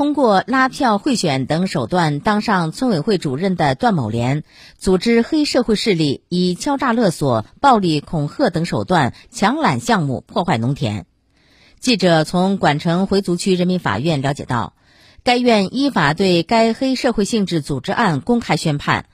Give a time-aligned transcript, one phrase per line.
[0.00, 4.44] 通过拉票、贿选等手段当上村委会主任的段某莲，
[4.78, 11.04] 组织黑社会势力以敲诈勒索、暴力恐吓等手段强揽项目、破坏农田。
[11.80, 14.72] 记者从管城回族区人民法院了解到，
[15.22, 19.04] 该院依法对该黑社会性质组织案公开宣判，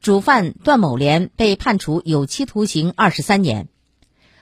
[0.00, 3.66] 主犯段某莲被判处有期徒刑二十三年。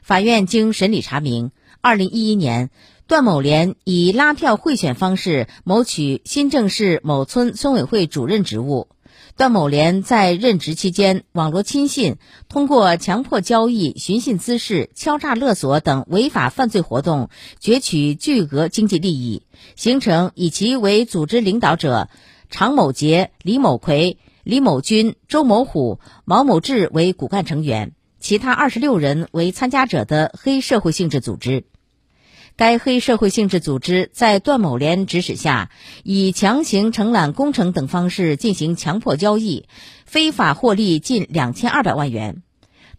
[0.03, 1.51] 法院经审理查明，
[1.81, 2.69] 二零一一年。
[3.07, 8.89] 段某莲以拉票贿选方式谋取新郑市某村村委会主任职务。
[9.37, 12.17] 段某莲在任职期间，网络亲信，
[12.49, 17.29] 通过强迫交易、寻衅滋事、敲诈勒索等违法犯罪活动，
[17.61, 19.43] 攫取巨额经济利益，
[19.77, 22.09] 形成以其为组织领导者
[22.49, 31.65] 常某杰、李某奎、李某军、周某虎、毛某志为骨干成员，其他二十六人为参加者的黑社会性质组织。
[32.57, 35.71] 该黑社会性质组织在段某莲指使下，
[36.05, 39.67] 以强行承揽工程等方式进行强迫交易，
[40.07, 42.43] 非法获利近两千二百万元。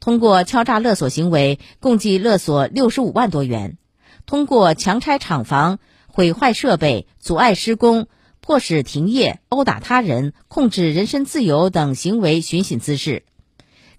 [0.02, 3.78] 通过敲诈勒索行为，共计勒索六十五万多元。
[4.26, 8.08] 通过强拆厂房、毁坏设备、阻碍施工、
[8.42, 13.23] 迫使停业、殴打他人、控制人身自由等行为寻衅滋事。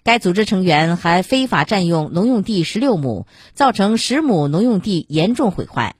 [0.07, 5.97] 该组织成员还非法占用农用地十六亩，造成十亩农用地严重毁坏。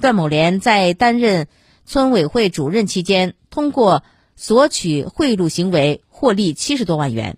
[0.00, 1.46] 段某莲在担任
[1.84, 4.02] 村委会主任期间，通过
[4.34, 7.36] 索取贿赂行为获利七十多万元。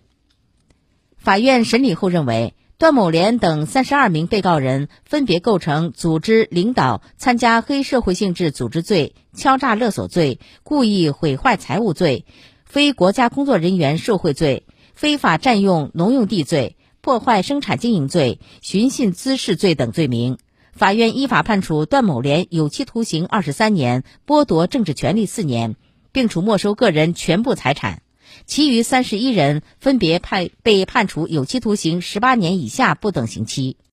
[1.17, 12.27] 法院审理后认为，段某莲等三十二名被告人分别构成组织领导参加黑社会性质组织罪、敲诈勒索罪、故意毁坏财物罪、
[12.65, 14.66] 非国家工作人员受贿罪。
[14.97, 20.39] 非法占用农用地罪、破坏生产经营罪、寻衅滋事罪等罪名，
[20.73, 25.77] 法院依法判处段某莲有期徒刑二十三年，剥夺政治权利四年，
[26.13, 28.01] 并处没收个人全部财产。
[28.47, 33.77] 其余三十一人分别判被判处有期徒刑十八年以下不等刑期。